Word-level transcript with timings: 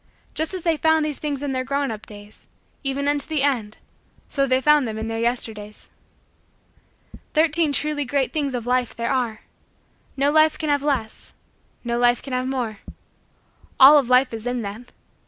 Just 0.33 0.55
as 0.55 0.63
they 0.63 0.77
found 0.77 1.05
these 1.05 1.19
things 1.19 1.43
in 1.43 1.51
their 1.51 1.63
grown 1.63 1.91
up 1.91 2.07
days, 2.07 2.47
even 2.83 3.07
unto 3.07 3.27
the 3.27 3.43
end, 3.43 3.77
so 4.27 4.47
they 4.47 4.59
found 4.59 4.87
them 4.87 4.97
in 4.97 5.05
Their 5.09 5.19
Yesterdays. 5.19 5.91
Thirteen 7.35 7.71
Truly 7.71 8.03
Great 8.03 8.33
Things 8.33 8.55
of 8.55 8.65
Life 8.65 8.95
there 8.95 9.13
are. 9.13 9.41
No 10.17 10.31
life 10.31 10.57
can 10.57 10.69
have 10.71 10.81
less. 10.81 11.35
No 11.83 11.99
life 11.99 12.23
can 12.23 12.33
have 12.33 12.47
more. 12.47 12.79
All 13.79 13.95
of 13.99 14.09
life 14.09 14.33
is 14.33 14.47
in 14.47 14.63
them. 14.63 14.87